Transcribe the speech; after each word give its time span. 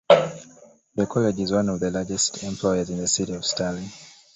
The 0.95 1.05
college 1.05 1.39
is 1.41 1.51
one 1.51 1.69
of 1.69 1.79
the 1.79 1.91
largest 1.91 2.41
employers 2.41 2.89
in 2.89 2.97
the 2.97 3.07
city 3.07 3.35
of 3.35 3.45
Sterling. 3.45 3.91